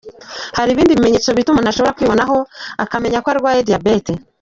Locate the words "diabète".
3.67-4.11